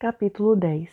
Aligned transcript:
Capítulo 0.00 0.54
10 0.54 0.88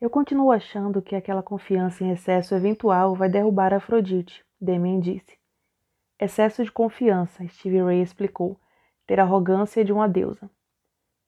Eu 0.00 0.10
continuo 0.10 0.50
achando 0.50 1.00
que 1.00 1.14
aquela 1.14 1.40
confiança 1.40 2.02
em 2.02 2.10
excesso 2.10 2.52
eventual 2.52 3.14
vai 3.14 3.28
derrubar 3.28 3.72
Afrodite, 3.72 4.44
Damien 4.60 4.98
disse. 4.98 5.38
Excesso 6.18 6.64
de 6.64 6.72
confiança, 6.72 7.46
Stevie 7.46 7.80
Ray 7.80 8.02
explicou, 8.02 8.58
ter 9.06 9.20
arrogância 9.20 9.84
de 9.84 9.92
uma 9.92 10.08
deusa. 10.08 10.50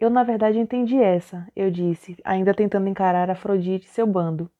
Eu, 0.01 0.11
na 0.11 0.25
verdade, 0.25 0.59
entendi 0.59 1.01
essa, 1.01 1.47
eu 1.55 1.71
disse, 1.71 2.17
ainda 2.25 2.53
tentando 2.53 2.89
encarar 2.89 3.31
Afrodite 3.31 3.87
e 3.87 3.91
seu 3.91 4.05
bando. 4.05 4.51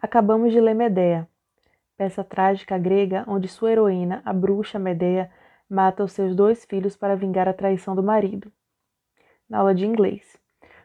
Acabamos 0.00 0.50
de 0.50 0.62
ler 0.62 0.74
Medea, 0.74 1.28
peça 1.94 2.24
trágica 2.24 2.78
grega 2.78 3.22
onde 3.28 3.48
sua 3.48 3.70
heroína, 3.70 4.22
a 4.24 4.32
bruxa 4.32 4.78
Medea, 4.78 5.30
mata 5.68 6.02
os 6.02 6.12
seus 6.12 6.34
dois 6.34 6.64
filhos 6.64 6.96
para 6.96 7.14
vingar 7.14 7.46
a 7.46 7.52
traição 7.52 7.94
do 7.94 8.02
marido. 8.02 8.50
Na 9.46 9.58
aula 9.58 9.74
de 9.74 9.84
inglês. 9.84 10.40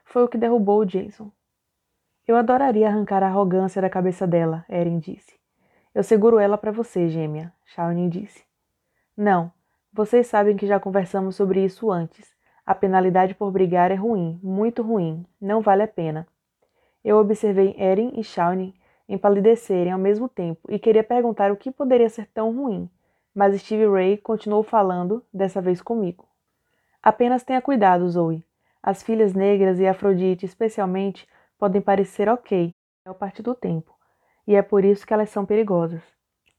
Foi 0.08 0.24
o 0.24 0.28
que 0.28 0.38
derrubou 0.38 0.80
o 0.80 0.86
Jason. 0.86 1.29
Eu 2.25 2.38
adoraria 2.38 2.88
arrancar 2.88 3.21
a 3.24 3.28
arrogância 3.28 3.82
da 3.82 3.89
cabeça 3.89 4.25
dela, 4.25 4.64
Erin 4.70 5.00
disse. 5.00 5.38
Eu 5.93 6.02
seguro 6.02 6.39
ela 6.39 6.57
para 6.57 6.71
você, 6.71 7.10
gêmea, 7.10 7.54
Shawnee 7.66 8.10
disse. 8.10 8.46
Não, 9.18 9.52
vocês 9.92 10.25
sabem 10.28 10.56
que 10.56 10.66
já 10.66 10.80
conversamos 10.80 11.36
sobre 11.36 11.64
isso 11.64 11.92
antes. 11.92 12.33
A 12.66 12.74
penalidade 12.74 13.36
por 13.36 13.52
brigar 13.52 13.92
é 13.92 13.96
ruim, 13.96 14.39
muito 14.42 14.82
ruim, 14.82 15.25
não 15.42 15.60
vale 15.60 15.83
a 15.83 15.88
pena. 15.88 16.25
Eu 17.04 17.18
observei 17.18 17.75
Erin 17.78 18.14
e 18.16 18.24
Shawnee 18.24 18.74
empalidecerem 19.10 19.92
ao 19.92 20.00
mesmo 20.00 20.30
tempo 20.30 20.71
e 20.71 20.80
queria 20.80 21.04
perguntar 21.04 21.52
o 21.52 21.58
que 21.58 21.69
poderia 21.69 22.10
ser 22.10 22.28
tão 22.28 22.55
ruim, 22.55 22.89
mas 23.36 23.60
Steve 23.60 23.86
Ray 23.86 24.18
continuou 24.18 24.64
falando, 24.64 25.21
dessa 25.33 25.61
vez 25.61 25.82
comigo. 25.82 26.25
Apenas 27.04 27.44
tenha 27.44 27.61
cuidado, 27.61 28.08
Zoe. 28.10 28.47
As 28.82 29.04
filhas 29.04 29.34
negras 29.34 29.80
e 29.80 29.88
Afrodite, 29.88 30.46
especialmente, 30.46 31.28
podem 31.58 31.82
parecer 31.82 32.30
ok 32.30 32.73
ao 33.06 33.16
partir 33.16 33.42
do 33.42 33.56
tempo, 33.56 33.94
e 34.45 34.56
é 34.56 34.61
por 34.61 34.84
isso 34.86 35.06
que 35.06 35.14
elas 35.14 35.30
são 35.30 35.45
perigosas. 35.45 36.02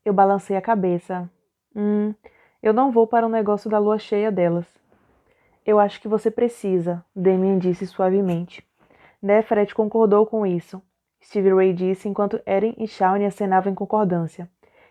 Eu 0.05 0.13
balancei 0.13 0.57
a 0.57 0.63
cabeça. 0.63 1.31
Hum, 1.75 2.15
eu 2.63 2.73
não 2.73 2.91
vou 2.91 3.07
para 3.07 3.27
o 3.27 3.29
um 3.29 3.33
negócio 3.33 3.71
da 3.71 3.79
lua 3.79 3.99
cheia 3.99 4.33
delas. 4.33 4.67
Eu 5.65 5.79
acho 5.79 6.01
que 6.01 6.09
você 6.09 6.31
precisa, 6.31 7.05
Damien 7.15 7.59
disse 7.59 7.87
suavemente. 7.87 8.67
Neferet 9.23 9.75
concordou 9.75 10.27
com 10.27 10.47
isso. 10.47 10.83
Steve 11.23 11.53
Ray 11.53 11.73
disse 11.73 12.09
enquanto 12.09 12.41
Erin 12.47 12.75
e 12.79 12.87
Shawnee 12.87 13.27
acenavam 13.27 13.71
em 13.71 13.75
concordância. 13.75 14.51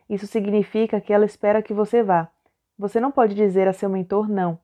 Isso 0.09 0.27
significa 0.27 1.01
que 1.01 1.11
ela 1.11 1.25
espera 1.25 1.61
que 1.61 1.73
você 1.73 2.03
vá. 2.03 2.29
Você 2.77 2.99
não 2.99 3.11
pode 3.11 3.33
dizer 3.33 3.67
a 3.67 3.73
seu 3.73 3.89
mentor 3.89 4.29
não 4.29 4.59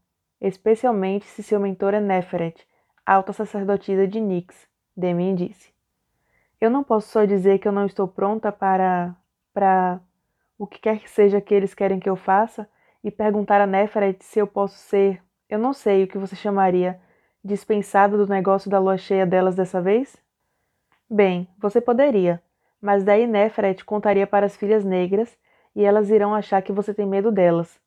especialmente 0.47 1.25
se 1.25 1.41
seu 1.41 1.59
mentor 1.59 1.94
é 1.94 2.02
Neferet, 2.02 2.67
alta 3.05 3.31
sacerdotisa 3.31 4.05
de 4.05 4.19
Nix, 4.19 4.67
Demin 4.95 5.36
disse. 5.36 5.73
Eu 6.59 6.69
não 6.69 6.83
posso 6.83 7.09
só 7.09 7.25
dizer 7.25 7.59
que 7.59 7.67
eu 7.67 7.72
não 7.72 7.86
estou 7.86 8.08
pronta 8.08 8.52
para. 8.52 9.16
para. 9.53 9.99
o 10.58 10.67
que 10.67 10.80
quer 10.80 10.99
que 10.99 11.09
seja 11.09 11.41
que 11.41 11.53
eles 11.53 11.73
querem 11.73 11.99
que 11.99 12.09
eu 12.09 12.16
faça 12.16 12.69
e 13.03 13.09
perguntar 13.09 13.61
a 13.61 13.67
Neferet 13.67 14.23
se 14.23 14.39
eu 14.39 14.47
posso 14.47 14.77
ser. 14.77 15.21
eu 15.49 15.59
não 15.59 15.73
sei 15.73 16.03
o 16.03 16.08
que 16.08 16.17
você 16.17 16.36
chamaria. 16.36 16.99
dispensada 17.44 18.17
do 18.17 18.27
negócio 18.27 18.69
da 18.69 18.80
lua 18.80 18.97
cheia 18.97 19.25
delas 19.25 19.55
dessa 19.55 19.81
vez? 19.81 20.16
Bem, 21.09 21.47
você 21.58 21.81
poderia, 21.81 22.41
mas 22.81 23.03
daí 23.03 23.27
Neferet 23.27 23.83
contaria 23.83 24.25
para 24.25 24.45
as 24.45 24.55
filhas 24.55 24.83
negras 24.86 25.38
e 25.75 25.83
elas 25.83 26.09
irão 26.09 26.33
achar 26.33 26.61
que 26.61 26.71
você 26.71 26.94
tem 26.94 27.05
medo 27.05 27.31
delas. 27.31 27.83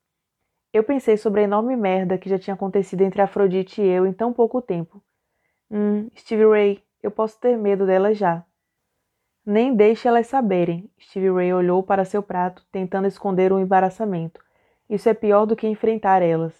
Eu 0.76 0.84
pensei 0.84 1.16
sobre 1.16 1.40
a 1.40 1.44
enorme 1.44 1.74
merda 1.74 2.18
que 2.18 2.28
já 2.28 2.38
tinha 2.38 2.52
acontecido 2.52 3.00
entre 3.00 3.22
Afrodite 3.22 3.80
e 3.80 3.88
eu 3.88 4.06
em 4.06 4.12
tão 4.12 4.30
pouco 4.30 4.60
tempo. 4.60 5.02
Hum, 5.70 6.10
Stevie 6.14 6.46
Ray, 6.46 6.84
eu 7.02 7.10
posso 7.10 7.40
ter 7.40 7.56
medo 7.56 7.86
delas 7.86 8.18
já. 8.18 8.44
Nem 9.42 9.74
deixe 9.74 10.06
elas 10.06 10.26
saberem. 10.26 10.90
Stevie 11.00 11.30
Ray 11.30 11.54
olhou 11.54 11.82
para 11.82 12.04
seu 12.04 12.22
prato, 12.22 12.62
tentando 12.70 13.08
esconder 13.08 13.54
o 13.54 13.58
embaraçamento. 13.58 14.38
Isso 14.86 15.08
é 15.08 15.14
pior 15.14 15.46
do 15.46 15.56
que 15.56 15.66
enfrentar 15.66 16.20
elas. 16.20 16.54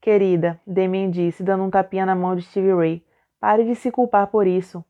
Querida, 0.00 0.60
Damien 0.66 1.08
disse, 1.08 1.44
dando 1.44 1.62
um 1.62 1.70
tapinha 1.70 2.04
na 2.04 2.16
mão 2.16 2.34
de 2.34 2.42
Stevie 2.42 2.74
Ray. 2.74 3.06
Pare 3.38 3.64
de 3.64 3.76
se 3.76 3.92
culpar 3.92 4.26
por 4.26 4.48
isso. 4.48 4.84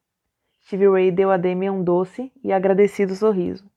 Stevie 0.62 0.89
Ray 0.89 1.11
deu 1.11 1.31
a 1.31 1.37
Damien 1.37 1.69
um 1.69 1.84
doce 1.84 2.33
e 2.43 2.51
agradecido 2.51 3.15
sorriso. 3.15 3.71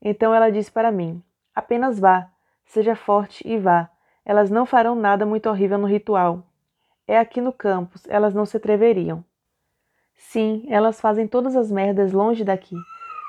Então 0.00 0.32
ela 0.32 0.50
disse 0.50 0.70
para 0.70 0.92
mim: 0.92 1.20
Apenas 1.52 1.98
vá. 1.98 2.32
Seja 2.64 2.94
forte 2.94 3.46
e 3.46 3.58
vá. 3.58 3.90
Elas 4.24 4.50
não 4.50 4.64
farão 4.64 4.94
nada 4.94 5.26
muito 5.26 5.48
horrível 5.48 5.78
no 5.78 5.86
ritual. 5.86 6.44
É 7.06 7.18
aqui 7.18 7.40
no 7.40 7.52
campus, 7.52 8.06
elas 8.08 8.32
não 8.32 8.46
se 8.46 8.56
atreveriam. 8.56 9.24
Sim, 10.14 10.64
elas 10.68 11.00
fazem 11.00 11.26
todas 11.26 11.56
as 11.56 11.70
merdas 11.70 12.12
longe 12.12 12.44
daqui, 12.44 12.76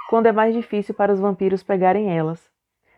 quando 0.09 0.27
é 0.27 0.31
mais 0.31 0.53
difícil 0.53 0.93
para 0.93 1.11
os 1.11 1.19
vampiros 1.19 1.63
pegarem 1.63 2.15
elas. 2.15 2.49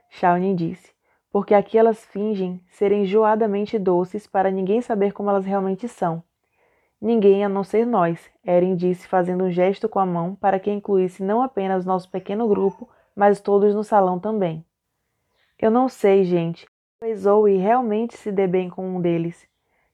Shawnee 0.10 0.54
disse, 0.54 0.94
porque 1.32 1.54
aqui 1.54 1.78
elas 1.78 2.06
fingem 2.06 2.62
serem 2.70 3.04
enjoadamente 3.04 3.80
doces 3.80 4.28
para 4.28 4.52
ninguém 4.52 4.82
saber 4.82 5.14
como 5.14 5.30
elas 5.30 5.46
realmente 5.46 5.88
são. 5.88 6.24
Ninguém 7.02 7.44
a 7.44 7.50
não 7.50 7.64
ser 7.64 7.86
nós, 7.86 8.30
Erin 8.46 8.76
disse, 8.76 9.08
fazendo 9.08 9.44
um 9.44 9.52
gesto 9.52 9.88
com 9.88 10.00
a 10.00 10.06
mão 10.06 10.36
para 10.36 10.60
que 10.60 10.72
incluísse 10.72 11.24
não 11.24 11.42
apenas 11.42 11.86
nosso 11.86 12.10
pequeno 12.10 12.48
grupo, 12.48 12.90
mas 13.16 13.40
todos 13.40 13.76
no 13.76 13.84
salão 13.84 14.20
também. 14.20 14.66
Eu 15.58 15.72
não 15.72 15.88
sei, 15.88 16.24
gente. 16.24 16.68
Talvez 17.00 17.22
Zoe 17.22 17.58
realmente 17.58 18.18
se 18.18 18.32
dê 18.32 18.48
bem 18.48 18.70
com 18.70 18.96
um 18.96 19.02
deles. 19.02 19.48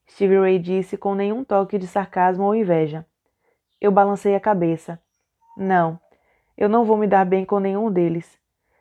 Stevie 0.10 0.40
Ray 0.40 0.60
disse 0.60 0.98
com 0.98 1.14
nenhum 1.14 1.44
toque 1.44 1.78
de 1.78 1.88
sarcasmo 1.88 2.44
ou 2.46 2.56
inveja. 2.56 3.06
Eu 3.80 3.92
balancei 3.92 4.36
a 4.36 4.40
cabeça. 4.40 5.00
Não, 5.56 6.00
eu 6.58 6.68
não 6.68 6.84
vou 6.84 6.98
me 6.98 7.08
dar 7.08 7.26
bem 7.26 7.46
com 7.46 7.60
nenhum 7.60 7.92
deles. 7.92 8.40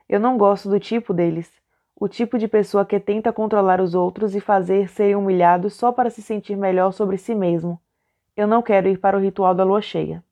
Eu 0.08 0.18
não 0.18 0.36
gosto 0.36 0.68
do 0.68 0.80
tipo 0.80 1.12
deles. 1.14 1.52
O 1.94 2.08
tipo 2.08 2.38
de 2.38 2.48
pessoa 2.48 2.84
que 2.84 2.98
tenta 2.98 3.32
controlar 3.32 3.80
os 3.80 3.94
outros 3.94 4.34
e 4.34 4.40
fazer 4.40 4.88
serem 4.88 5.16
humilhados 5.16 5.74
só 5.74 5.92
para 5.92 6.10
se 6.10 6.22
sentir 6.22 6.56
melhor 6.56 6.92
sobre 6.92 7.18
si 7.18 7.34
mesmo. 7.34 7.80
Eu 8.36 8.46
não 8.46 8.62
quero 8.62 8.88
ir 8.88 8.98
para 8.98 9.16
o 9.16 9.20
ritual 9.20 9.54
da 9.54 9.64
lua 9.64 9.82
cheia. 9.82 10.24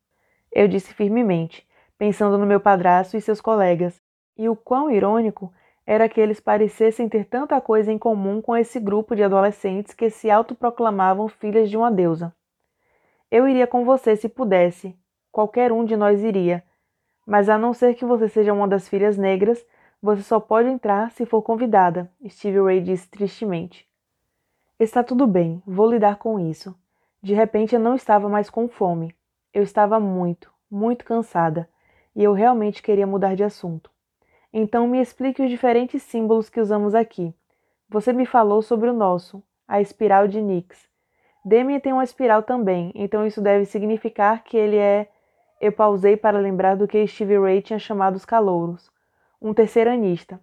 Eu 0.51 0.67
disse 0.67 0.95
firmemente, 0.95 1.67
pensando 1.99 2.39
no 2.39 2.47
meu 2.47 2.59
padrasto 2.59 3.17
e 3.17 3.21
seus 3.21 3.41
colegas, 3.41 4.01
e 4.37 4.49
o 4.49 4.57
quão 4.57 4.91
irônico 4.91 5.53
era 5.91 6.07
que 6.07 6.21
eles 6.21 6.39
parecessem 6.39 7.09
ter 7.09 7.25
tanta 7.25 7.59
coisa 7.63 7.91
em 7.91 7.97
comum 7.97 8.43
com 8.43 8.55
esse 8.55 8.79
grupo 8.79 9.17
de 9.17 9.23
adolescentes 9.23 9.95
que 9.95 10.11
se 10.11 10.31
autoproclamavam 10.31 11.29
filhas 11.29 11.71
de 11.71 11.79
uma 11.79 11.91
deusa. 11.91 12.31
Eu 13.31 13.49
iria 13.49 13.67
com 13.67 13.87
você 13.87 14.15
se 14.15 14.29
pudesse, 14.29 14.95
qualquer 15.33 15.73
um 15.73 15.87
de 15.87 15.97
nós 15.97 16.23
iria, 16.23 16.63
mas 17.27 17.49
a 17.49 17.57
não 17.57 17.73
ser 17.73 17.95
que 17.95 18.05
você 18.05 18.29
seja 18.29 18.53
uma 18.53 18.69
das 18.69 18.87
filhas 18.87 19.17
negras, 19.17 19.65
você 20.03 20.23
só 20.23 20.39
pode 20.39 20.69
entrar 20.69 21.11
se 21.13 21.25
for 21.25 21.41
convidada, 21.41 22.13
Steve 22.29 22.61
Ray 22.61 22.83
disse 22.83 23.09
tristemente. 23.09 23.89
Está 24.79 25.03
tudo 25.03 25.27
bem, 25.27 25.63
vou 25.67 25.91
lidar 25.91 26.17
com 26.17 26.39
isso. 26.39 26.79
De 27.23 27.33
repente 27.33 27.75
eu 27.75 27.81
não 27.81 27.95
estava 27.95 28.29
mais 28.29 28.51
com 28.51 28.69
fome. 28.69 29.17
Eu 29.55 29.63
estava 29.63 29.99
muito, 29.99 30.53
muito 30.71 31.03
cansada, 31.03 31.67
e 32.15 32.23
eu 32.23 32.35
realmente 32.35 32.83
queria 32.83 33.07
mudar 33.07 33.35
de 33.35 33.43
assunto. 33.43 33.91
Então 34.53 34.87
me 34.89 35.01
explique 35.01 35.43
os 35.43 35.51
diferentes 35.51 36.03
símbolos 36.03 36.49
que 36.49 36.61
usamos 36.61 36.95
aqui. 36.95 37.35
Você 37.89 38.13
me 38.13 38.25
falou 38.25 38.63
sobre 38.63 38.89
o 38.89 38.95
nosso, 38.95 39.43
a 39.67 39.81
espiral 39.81 40.27
de 40.27 40.41
Nix. 40.41 40.89
Demi 41.45 41.81
tem 41.81 41.93
uma 41.93 42.05
espiral 42.05 42.43
também, 42.43 42.93
então 42.95 43.27
isso 43.27 43.41
deve 43.41 43.65
significar 43.65 44.43
que 44.45 44.57
ele 44.57 44.77
é. 44.77 45.09
Eu 45.61 45.73
pausei 45.73 46.17
para 46.17 46.39
lembrar 46.39 46.77
do 46.77 46.87
que 46.87 47.07
Steve 47.07 47.39
Ray 47.39 47.63
tinha 47.63 47.79
chamado 47.79 48.17
os 48.17 48.25
calouros, 48.25 48.91
um 49.41 49.53
terceiranista. 49.53 50.41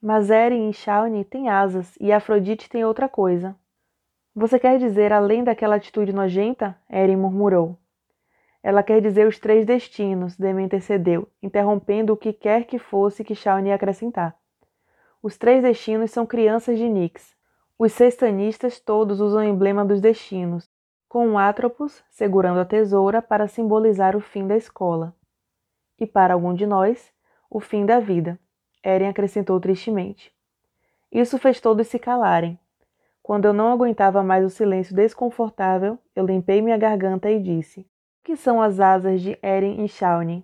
Mas 0.00 0.30
Eren 0.30 0.68
e 0.68 0.72
Shawnee 0.72 1.24
têm 1.24 1.48
asas 1.48 1.96
e 2.00 2.12
Afrodite 2.12 2.68
tem 2.68 2.84
outra 2.84 3.08
coisa. 3.08 3.56
Você 4.34 4.58
quer 4.58 4.78
dizer 4.78 5.12
além 5.12 5.42
daquela 5.44 5.76
atitude 5.76 6.12
nojenta? 6.12 6.76
Eren 6.88 7.16
murmurou. 7.16 7.78
Ela 8.64 8.82
quer 8.82 9.02
dizer 9.02 9.26
os 9.26 9.38
três 9.38 9.66
destinos, 9.66 10.38
Demi 10.38 10.62
intercedeu, 10.62 11.28
interrompendo 11.42 12.14
o 12.14 12.16
que 12.16 12.32
quer 12.32 12.64
que 12.64 12.78
fosse 12.78 13.22
que 13.22 13.34
Shawn 13.34 13.66
ia 13.66 13.74
acrescentar. 13.74 14.34
Os 15.22 15.36
três 15.36 15.62
destinos 15.62 16.10
são 16.10 16.24
crianças 16.24 16.78
de 16.78 16.88
Nix. 16.88 17.36
Os 17.78 17.92
sextanistas 17.92 18.80
todos 18.80 19.20
usam 19.20 19.40
o 19.40 19.44
emblema 19.44 19.84
dos 19.84 20.00
destinos, 20.00 20.66
com 21.06 21.28
um 21.28 21.36
Atropos 21.36 22.02
segurando 22.08 22.58
a 22.58 22.64
tesoura 22.64 23.20
para 23.20 23.46
simbolizar 23.46 24.16
o 24.16 24.20
fim 24.20 24.46
da 24.46 24.56
escola. 24.56 25.14
E 26.00 26.06
para 26.06 26.32
algum 26.32 26.54
de 26.54 26.64
nós, 26.64 27.12
o 27.50 27.60
fim 27.60 27.84
da 27.84 28.00
vida, 28.00 28.40
Eren 28.82 29.08
acrescentou 29.08 29.60
tristemente. 29.60 30.32
Isso 31.12 31.36
fez 31.36 31.60
todos 31.60 31.86
se 31.86 31.98
calarem. 31.98 32.58
Quando 33.22 33.44
eu 33.44 33.52
não 33.52 33.70
aguentava 33.70 34.22
mais 34.22 34.42
o 34.42 34.48
silêncio 34.48 34.96
desconfortável, 34.96 35.98
eu 36.16 36.24
limpei 36.24 36.62
minha 36.62 36.78
garganta 36.78 37.30
e 37.30 37.38
disse: 37.38 37.86
que 38.24 38.36
são 38.36 38.60
as 38.60 38.80
asas 38.80 39.20
de 39.20 39.38
Eren 39.42 39.84
e 39.84 39.88
Shawnee? 39.88 40.42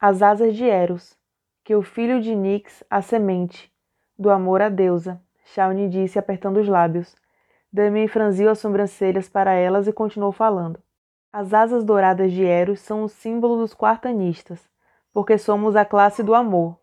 As 0.00 0.20
asas 0.20 0.56
de 0.56 0.64
Eros, 0.64 1.16
que 1.62 1.76
o 1.76 1.80
filho 1.80 2.20
de 2.20 2.34
Nix, 2.34 2.82
a 2.90 3.00
semente, 3.00 3.72
do 4.18 4.30
amor 4.30 4.60
à 4.60 4.68
deusa, 4.68 5.22
Shawnee 5.44 5.88
disse 5.88 6.18
apertando 6.18 6.58
os 6.58 6.66
lábios. 6.66 7.14
Damien 7.72 8.08
franziu 8.08 8.50
as 8.50 8.58
sobrancelhas 8.58 9.28
para 9.28 9.52
elas 9.52 9.86
e 9.86 9.92
continuou 9.92 10.32
falando. 10.32 10.82
As 11.32 11.54
asas 11.54 11.84
douradas 11.84 12.32
de 12.32 12.44
Eros 12.44 12.80
são 12.80 13.04
o 13.04 13.08
símbolo 13.08 13.58
dos 13.58 13.72
quartanistas, 13.72 14.68
porque 15.12 15.38
somos 15.38 15.76
a 15.76 15.84
classe 15.84 16.22
do 16.22 16.34
amor. 16.34 16.76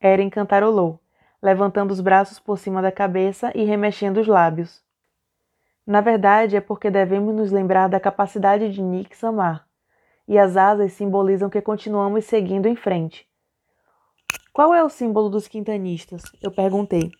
Eren 0.00 0.30
cantarolou, 0.30 0.98
levantando 1.42 1.90
os 1.90 2.00
braços 2.00 2.38
por 2.38 2.58
cima 2.58 2.80
da 2.80 2.90
cabeça 2.90 3.52
e 3.54 3.64
remexendo 3.64 4.18
os 4.18 4.26
lábios. 4.26 4.85
Na 5.86 6.00
verdade, 6.00 6.56
é 6.56 6.60
porque 6.60 6.90
devemos 6.90 7.32
nos 7.34 7.52
lembrar 7.52 7.88
da 7.88 8.00
capacidade 8.00 8.72
de 8.72 8.82
Nix 8.82 9.22
amar, 9.22 9.68
e 10.26 10.36
as 10.36 10.56
asas 10.56 10.92
simbolizam 10.92 11.48
que 11.48 11.60
continuamos 11.60 12.24
seguindo 12.24 12.66
em 12.66 12.74
frente. 12.74 13.28
Qual 14.52 14.74
é 14.74 14.82
o 14.82 14.88
símbolo 14.88 15.28
dos 15.28 15.46
quintanistas? 15.46 16.22
Eu 16.42 16.50
perguntei. 16.50 17.12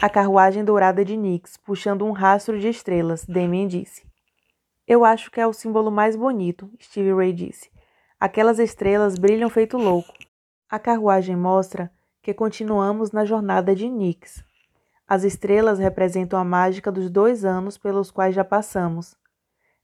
A 0.00 0.08
carruagem 0.08 0.64
dourada 0.64 1.04
de 1.04 1.16
Nix, 1.16 1.56
puxando 1.56 2.04
um 2.04 2.12
rastro 2.12 2.60
de 2.60 2.68
estrelas, 2.68 3.24
Damien 3.26 3.66
disse. 3.66 4.06
Eu 4.86 5.04
acho 5.04 5.30
que 5.30 5.40
é 5.40 5.46
o 5.46 5.52
símbolo 5.52 5.90
mais 5.90 6.14
bonito, 6.14 6.70
Steve 6.80 7.12
Ray 7.12 7.32
disse. 7.32 7.68
Aquelas 8.20 8.60
estrelas 8.60 9.18
brilham 9.18 9.50
feito 9.50 9.76
louco. 9.76 10.12
A 10.70 10.78
carruagem 10.78 11.34
mostra 11.34 11.90
que 12.22 12.32
continuamos 12.32 13.10
na 13.10 13.24
jornada 13.24 13.74
de 13.74 13.88
Nix. 13.88 14.44
As 15.08 15.24
estrelas 15.24 15.78
representam 15.78 16.38
a 16.38 16.44
mágica 16.44 16.92
dos 16.92 17.08
dois 17.08 17.44
anos 17.44 17.78
pelos 17.78 18.10
quais 18.10 18.34
já 18.34 18.44
passamos. 18.44 19.16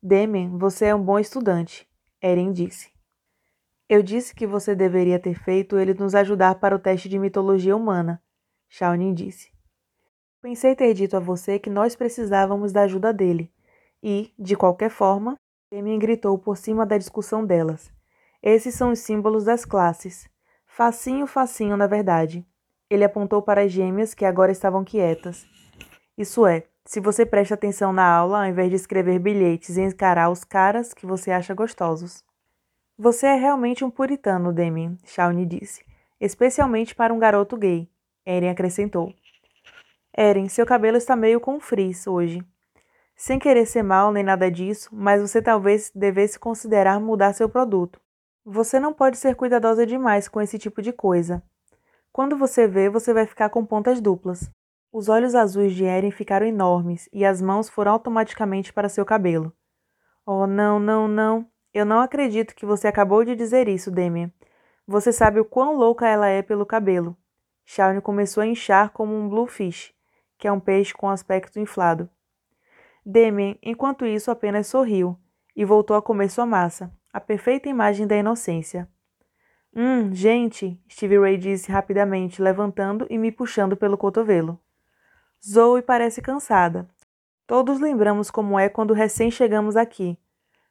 Damien, 0.02 0.58
você 0.58 0.86
é 0.86 0.94
um 0.94 1.02
bom 1.02 1.18
estudante, 1.18 1.88
Eren 2.20 2.52
disse. 2.52 2.92
Eu 3.88 4.02
disse 4.02 4.34
que 4.34 4.46
você 4.46 4.74
deveria 4.74 5.18
ter 5.18 5.34
feito 5.34 5.78
ele 5.78 5.94
nos 5.94 6.14
ajudar 6.14 6.56
para 6.56 6.76
o 6.76 6.78
teste 6.78 7.08
de 7.08 7.18
mitologia 7.18 7.74
humana, 7.74 8.22
Shaonin 8.68 9.14
disse. 9.14 9.50
Pensei 10.42 10.76
ter 10.76 10.92
dito 10.92 11.16
a 11.16 11.20
você 11.20 11.58
que 11.58 11.70
nós 11.70 11.96
precisávamos 11.96 12.70
da 12.70 12.82
ajuda 12.82 13.12
dele. 13.12 13.50
E, 14.02 14.30
de 14.38 14.54
qualquer 14.54 14.90
forma, 14.90 15.36
Damien 15.72 15.98
gritou 15.98 16.38
por 16.38 16.58
cima 16.58 16.84
da 16.84 16.98
discussão 16.98 17.46
delas. 17.46 17.90
Esses 18.42 18.74
são 18.74 18.90
os 18.90 18.98
símbolos 18.98 19.44
das 19.44 19.64
classes. 19.64 20.28
Facinho, 20.66 21.26
facinho, 21.26 21.78
na 21.78 21.86
verdade. 21.86 22.46
Ele 22.90 23.04
apontou 23.04 23.42
para 23.42 23.62
as 23.62 23.72
gêmeas 23.72 24.14
que 24.14 24.24
agora 24.24 24.52
estavam 24.52 24.84
quietas. 24.84 25.46
Isso 26.16 26.46
é, 26.46 26.64
se 26.84 27.00
você 27.00 27.24
presta 27.24 27.54
atenção 27.54 27.92
na 27.92 28.06
aula 28.06 28.40
ao 28.40 28.46
invés 28.46 28.70
de 28.70 28.76
escrever 28.76 29.18
bilhetes 29.18 29.76
e 29.76 29.80
encarar 29.80 30.30
os 30.30 30.44
caras 30.44 30.92
que 30.92 31.06
você 31.06 31.30
acha 31.30 31.54
gostosos. 31.54 32.22
Você 32.96 33.26
é 33.26 33.34
realmente 33.34 33.84
um 33.84 33.90
puritano, 33.90 34.52
Damien, 34.52 34.98
Shawnee 35.04 35.46
disse. 35.46 35.84
Especialmente 36.20 36.94
para 36.94 37.12
um 37.12 37.18
garoto 37.18 37.56
gay, 37.56 37.88
Eren 38.24 38.50
acrescentou. 38.50 39.12
Eren, 40.16 40.48
seu 40.48 40.64
cabelo 40.64 40.96
está 40.96 41.16
meio 41.16 41.40
com 41.40 41.58
frizz 41.58 42.06
hoje. 42.06 42.40
Sem 43.16 43.38
querer 43.38 43.66
ser 43.66 43.82
mal 43.82 44.12
nem 44.12 44.22
nada 44.22 44.50
disso, 44.50 44.90
mas 44.92 45.20
você 45.20 45.42
talvez 45.42 45.90
devesse 45.94 46.38
considerar 46.38 47.00
mudar 47.00 47.32
seu 47.32 47.48
produto. 47.48 48.00
Você 48.44 48.78
não 48.78 48.92
pode 48.92 49.16
ser 49.16 49.34
cuidadosa 49.34 49.86
demais 49.86 50.28
com 50.28 50.40
esse 50.40 50.58
tipo 50.58 50.82
de 50.82 50.92
coisa. 50.92 51.42
Quando 52.14 52.38
você 52.38 52.68
vê, 52.68 52.88
você 52.88 53.12
vai 53.12 53.26
ficar 53.26 53.50
com 53.50 53.66
pontas 53.66 54.00
duplas. 54.00 54.48
Os 54.92 55.08
olhos 55.08 55.34
azuis 55.34 55.74
de 55.74 55.84
Eren 55.84 56.12
ficaram 56.12 56.46
enormes 56.46 57.08
e 57.12 57.24
as 57.24 57.42
mãos 57.42 57.68
foram 57.68 57.90
automaticamente 57.90 58.72
para 58.72 58.88
seu 58.88 59.04
cabelo. 59.04 59.52
Oh, 60.24 60.46
não, 60.46 60.78
não, 60.78 61.08
não. 61.08 61.44
Eu 61.72 61.84
não 61.84 61.98
acredito 61.98 62.54
que 62.54 62.64
você 62.64 62.86
acabou 62.86 63.24
de 63.24 63.34
dizer 63.34 63.66
isso, 63.66 63.90
Demian. 63.90 64.30
Você 64.86 65.12
sabe 65.12 65.40
o 65.40 65.44
quão 65.44 65.74
louca 65.74 66.06
ela 66.06 66.28
é 66.28 66.40
pelo 66.40 66.64
cabelo. 66.64 67.16
Shawnee 67.64 68.00
começou 68.00 68.44
a 68.44 68.46
inchar 68.46 68.90
como 68.90 69.12
um 69.12 69.28
bluefish 69.28 69.92
que 70.38 70.46
é 70.46 70.52
um 70.52 70.60
peixe 70.60 70.94
com 70.94 71.10
aspecto 71.10 71.58
inflado. 71.58 72.08
Demian, 73.04 73.56
enquanto 73.60 74.06
isso, 74.06 74.30
apenas 74.30 74.68
sorriu 74.68 75.18
e 75.56 75.64
voltou 75.64 75.96
a 75.96 76.02
comer 76.02 76.28
sua 76.30 76.46
massa, 76.46 76.92
a 77.12 77.18
perfeita 77.18 77.68
imagem 77.68 78.06
da 78.06 78.16
inocência. 78.16 78.88
Hum, 79.76 80.14
gente, 80.14 80.80
Steve 80.88 81.18
Ray 81.18 81.36
disse 81.36 81.70
rapidamente, 81.70 82.40
levantando 82.40 83.06
e 83.10 83.18
me 83.18 83.32
puxando 83.32 83.76
pelo 83.76 83.98
cotovelo. 83.98 84.60
Zoe 85.44 85.82
parece 85.82 86.22
cansada. 86.22 86.88
Todos 87.46 87.80
lembramos 87.80 88.30
como 88.30 88.58
é 88.58 88.68
quando 88.68 88.94
recém 88.94 89.30
chegamos 89.30 89.76
aqui. 89.76 90.16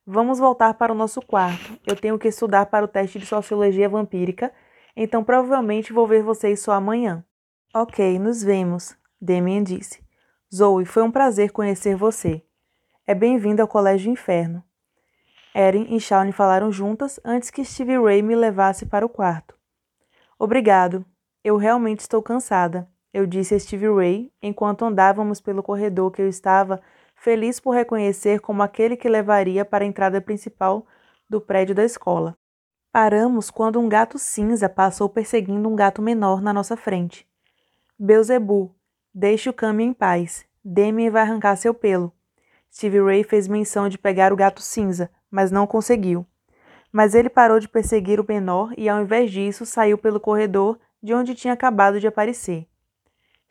Vamos 0.05 0.39
voltar 0.39 0.73
para 0.75 0.91
o 0.91 0.95
nosso 0.95 1.21
quarto. 1.21 1.77
Eu 1.85 1.95
tenho 1.95 2.17
que 2.17 2.29
estudar 2.29 2.65
para 2.67 2.85
o 2.85 2.87
teste 2.87 3.19
de 3.19 3.25
sociologia 3.25 3.89
vampírica, 3.89 4.53
então 4.95 5.23
provavelmente 5.23 5.93
vou 5.93 6.07
ver 6.07 6.23
vocês 6.23 6.61
só 6.61 6.71
amanhã. 6.71 7.25
Ok, 7.75 8.17
nos 8.19 8.41
vemos. 8.41 8.95
Damien 9.21 9.63
disse. 9.63 10.01
Zoe, 10.53 10.85
foi 10.85 11.03
um 11.03 11.11
prazer 11.11 11.51
conhecer 11.51 11.95
você. 11.95 12.41
É 13.05 13.13
bem-vindo 13.13 13.61
ao 13.61 13.67
Colégio 13.67 14.11
Inferno. 14.11 14.63
Erin 15.53 15.95
e 15.95 15.99
Shawnee 15.99 16.31
falaram 16.31 16.71
juntas 16.71 17.19
antes 17.23 17.49
que 17.49 17.63
Stevie 17.63 18.01
Ray 18.01 18.21
me 18.21 18.35
levasse 18.35 18.85
para 18.85 19.05
o 19.05 19.09
quarto. 19.09 19.55
Obrigado. 20.37 21.05
Eu 21.43 21.57
realmente 21.57 21.99
estou 21.99 22.21
cansada, 22.21 22.89
eu 23.13 23.27
disse 23.27 23.53
a 23.53 23.59
Stevie 23.59 23.93
Ray 23.93 24.33
enquanto 24.41 24.85
andávamos 24.85 25.39
pelo 25.39 25.61
corredor 25.61 26.09
que 26.11 26.21
eu 26.21 26.27
estava 26.27 26.81
feliz 27.15 27.59
por 27.59 27.71
reconhecer 27.71 28.39
como 28.39 28.63
aquele 28.63 28.97
que 28.97 29.07
levaria 29.07 29.63
para 29.63 29.83
a 29.83 29.87
entrada 29.87 30.19
principal 30.19 30.85
do 31.29 31.39
prédio 31.39 31.75
da 31.75 31.83
escola. 31.83 32.35
Paramos 32.91 33.51
quando 33.51 33.79
um 33.79 33.89
gato 33.89 34.17
cinza 34.17 34.69
passou 34.69 35.09
perseguindo 35.09 35.69
um 35.69 35.75
gato 35.75 36.01
menor 36.01 36.41
na 36.41 36.53
nossa 36.53 36.77
frente. 36.77 37.27
Beuzebu, 37.99 38.75
Deixe 39.15 39.47
o 39.47 39.53
Kami 39.53 39.83
em 39.83 39.93
paz. 39.93 40.43
Damien 40.65 41.11
vai 41.11 41.21
arrancar 41.21 41.55
seu 41.55 41.71
pelo. 41.71 42.11
Steve 42.75 42.99
Ray 42.99 43.23
fez 43.23 43.47
menção 43.47 43.87
de 43.87 43.99
pegar 43.99 44.33
o 44.33 44.35
gato 44.35 44.59
cinza, 44.59 45.11
mas 45.29 45.51
não 45.51 45.67
conseguiu. 45.67 46.25
Mas 46.91 47.13
ele 47.13 47.29
parou 47.29 47.59
de 47.59 47.67
perseguir 47.67 48.19
o 48.19 48.25
menor 48.27 48.73
e, 48.75 48.89
ao 48.89 48.99
invés 48.99 49.31
disso, 49.31 49.63
saiu 49.63 49.95
pelo 49.95 50.19
corredor 50.19 50.79
de 51.01 51.13
onde 51.13 51.35
tinha 51.35 51.53
acabado 51.53 51.99
de 51.99 52.07
aparecer. 52.07 52.67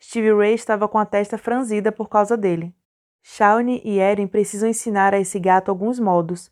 Steve 0.01 0.33
Ray 0.33 0.53
estava 0.53 0.89
com 0.89 0.97
a 0.97 1.05
testa 1.05 1.37
franzida 1.37 1.89
por 1.89 2.09
causa 2.09 2.35
dele. 2.35 2.75
Shawnee 3.21 3.81
e 3.85 3.97
Eren 3.97 4.27
precisam 4.27 4.67
ensinar 4.67 5.13
a 5.13 5.19
esse 5.19 5.39
gato 5.39 5.69
alguns 5.69 5.99
modos. 5.99 6.51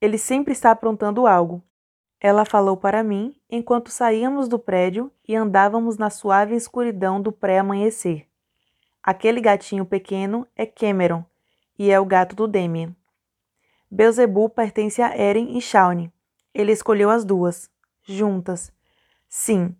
Ele 0.00 0.16
sempre 0.16 0.52
está 0.52 0.70
aprontando 0.70 1.26
algo. 1.26 1.62
Ela 2.18 2.46
falou 2.46 2.78
para 2.78 3.02
mim 3.02 3.34
enquanto 3.50 3.90
saíamos 3.90 4.48
do 4.48 4.58
prédio 4.58 5.12
e 5.28 5.36
andávamos 5.36 5.98
na 5.98 6.08
suave 6.08 6.54
escuridão 6.54 7.20
do 7.20 7.30
pré-amanhecer. 7.30 8.26
Aquele 9.02 9.42
gatinho 9.42 9.84
pequeno 9.84 10.46
é 10.56 10.64
Cameron 10.64 11.22
e 11.78 11.90
é 11.90 11.98
o 12.00 12.04
gato 12.04 12.34
do 12.34 12.46
Damien. 12.46 12.94
Beelzebub 13.90 14.52
pertence 14.52 15.00
a 15.00 15.16
Eren 15.16 15.56
e 15.56 15.60
Shawnee. 15.60 16.12
Ele 16.52 16.72
escolheu 16.72 17.10
as 17.10 17.24
duas, 17.24 17.70
juntas. 18.02 18.72
Sim, 19.28 19.76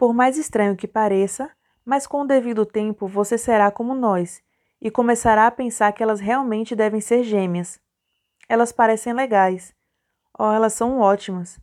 por 0.00 0.14
mais 0.14 0.38
estranho 0.38 0.76
que 0.76 0.88
pareça, 0.88 1.50
mas 1.84 2.06
com 2.06 2.22
o 2.22 2.26
devido 2.26 2.64
tempo 2.64 3.06
você 3.06 3.36
será 3.36 3.70
como 3.70 3.94
nós 3.94 4.42
e 4.80 4.90
começará 4.90 5.46
a 5.46 5.50
pensar 5.50 5.92
que 5.92 6.02
elas 6.02 6.20
realmente 6.20 6.74
devem 6.74 7.02
ser 7.02 7.22
gêmeas. 7.22 7.78
Elas 8.48 8.72
parecem 8.72 9.12
legais. 9.12 9.74
Oh, 10.38 10.50
elas 10.50 10.72
são 10.72 11.00
ótimas. 11.00 11.60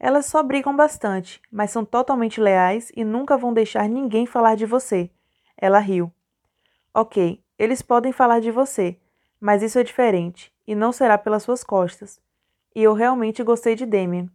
Elas 0.00 0.24
só 0.24 0.42
brigam 0.42 0.74
bastante, 0.74 1.42
mas 1.52 1.70
são 1.70 1.84
totalmente 1.84 2.40
leais 2.40 2.90
e 2.96 3.04
nunca 3.04 3.36
vão 3.36 3.52
deixar 3.52 3.86
ninguém 3.86 4.24
falar 4.24 4.54
de 4.54 4.64
você. 4.64 5.10
Ela 5.54 5.78
riu. 5.78 6.10
Ok, 6.94 7.43
eles 7.58 7.82
podem 7.82 8.12
falar 8.12 8.40
de 8.40 8.50
você, 8.50 8.98
mas 9.40 9.62
isso 9.62 9.78
é 9.78 9.82
diferente, 9.82 10.52
e 10.66 10.74
não 10.74 10.92
será 10.92 11.16
pelas 11.18 11.42
suas 11.42 11.62
costas. 11.62 12.20
E 12.74 12.82
eu 12.82 12.92
realmente 12.92 13.42
gostei 13.42 13.74
de 13.74 13.86
Damien. 13.86 14.28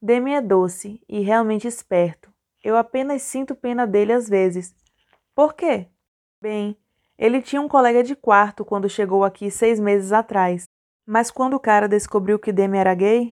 Damien 0.00 0.36
é 0.36 0.40
doce 0.40 1.00
e 1.08 1.20
realmente 1.20 1.66
esperto. 1.66 2.30
Eu 2.62 2.76
apenas 2.76 3.22
sinto 3.22 3.54
pena 3.54 3.86
dele 3.86 4.12
às 4.12 4.28
vezes. 4.28 4.74
Por 5.34 5.54
quê? 5.54 5.88
Bem, 6.40 6.76
ele 7.16 7.40
tinha 7.40 7.62
um 7.62 7.68
colega 7.68 8.02
de 8.02 8.14
quarto 8.14 8.64
quando 8.64 8.88
chegou 8.88 9.24
aqui 9.24 9.50
seis 9.50 9.80
meses 9.80 10.12
atrás. 10.12 10.68
Mas 11.06 11.30
quando 11.30 11.54
o 11.54 11.60
cara 11.60 11.88
descobriu 11.88 12.38
que 12.38 12.52
Damien 12.52 12.80
era 12.80 12.94
gay, 12.94 13.32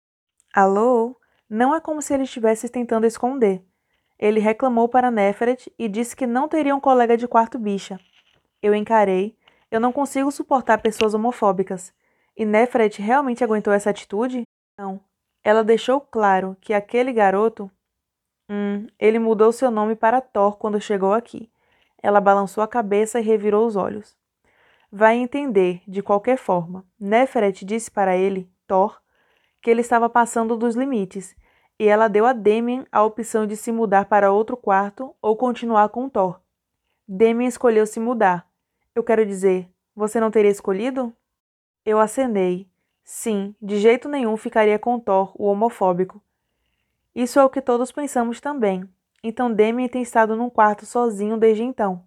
alô, 0.53 1.17
não 1.50 1.73
é 1.73 1.79
como 1.79 2.01
se 2.01 2.13
ele 2.13 2.23
estivesse 2.23 2.69
tentando 2.69 3.05
esconder. 3.05 3.63
Ele 4.19 4.39
reclamou 4.39 4.88
para 4.88 5.09
Neferet 5.09 5.73
e 5.79 5.88
disse 5.88 6.15
que 6.15 6.27
não 6.27 6.47
teria 6.47 6.75
um 6.75 6.79
colega 6.79 7.17
de 7.17 7.27
quarto 7.27 7.57
bicha. 7.57 8.00
Eu 8.61 8.75
encarei. 8.75 9.35
Eu 9.69 9.79
não 9.79 9.91
consigo 9.91 10.31
suportar 10.31 10.81
pessoas 10.81 11.13
homofóbicas. 11.13 11.93
E 12.35 12.45
Nefret 12.45 13.01
realmente 13.01 13.43
aguentou 13.43 13.73
essa 13.73 13.89
atitude? 13.89 14.43
Não. 14.77 14.99
Ela 15.43 15.63
deixou 15.63 15.99
claro 15.99 16.55
que 16.61 16.73
aquele 16.73 17.11
garoto. 17.11 17.69
Hum, 18.49 18.87
ele 18.99 19.17
mudou 19.17 19.51
seu 19.51 19.71
nome 19.71 19.95
para 19.95 20.21
Thor 20.21 20.57
quando 20.57 20.79
chegou 20.79 21.13
aqui. 21.13 21.49
Ela 22.03 22.19
balançou 22.19 22.63
a 22.63 22.67
cabeça 22.67 23.19
e 23.19 23.23
revirou 23.23 23.65
os 23.65 23.75
olhos. 23.75 24.15
Vai 24.91 25.15
entender, 25.15 25.81
de 25.87 26.01
qualquer 26.01 26.37
forma. 26.37 26.85
Neferet 26.99 27.63
disse 27.63 27.89
para 27.89 28.17
ele, 28.17 28.51
Thor, 28.67 28.99
que 29.61 29.69
ele 29.69 29.81
estava 29.81 30.09
passando 30.09 30.57
dos 30.57 30.75
limites 30.75 31.35
e 31.81 31.87
ela 31.87 32.07
deu 32.07 32.27
a 32.27 32.33
Damien 32.33 32.85
a 32.91 33.03
opção 33.03 33.47
de 33.47 33.55
se 33.55 33.71
mudar 33.71 34.05
para 34.05 34.31
outro 34.31 34.55
quarto 34.55 35.15
ou 35.19 35.35
continuar 35.35 35.89
com 35.89 36.07
Thor. 36.07 36.39
Damien 37.07 37.47
escolheu 37.47 37.87
se 37.87 37.99
mudar. 37.99 38.47
Eu 38.93 39.03
quero 39.03 39.25
dizer, 39.25 39.69
você 39.95 40.19
não 40.19 40.29
teria 40.29 40.51
escolhido? 40.51 41.15
Eu 41.86 41.98
acenei. 41.98 42.69
Sim, 43.05 43.55
de 43.62 43.79
jeito 43.79 44.10
nenhum 44.10 44.36
ficaria 44.36 44.77
com 44.77 45.00
Thor, 45.00 45.31
o 45.36 45.45
homofóbico. 45.45 46.21
Isso 47.15 47.39
é 47.39 47.43
o 47.43 47.50
que 47.50 47.62
todos 47.62 47.91
pensamos 47.91 48.41
também. 48.41 48.83
Então 49.24 49.51
Demi 49.51 49.88
tem 49.88 50.01
estado 50.01 50.36
num 50.36 50.50
quarto 50.50 50.86
sozinho 50.86 51.38
desde 51.38 51.63
então. 51.63 52.03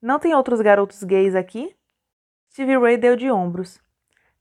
Não 0.00 0.18
tem 0.18 0.34
outros 0.34 0.62
garotos 0.62 1.02
gays 1.02 1.34
aqui? 1.34 1.76
Stevie 2.50 2.78
Ray 2.78 2.96
deu 2.96 3.16
de 3.16 3.30
ombros. 3.30 3.78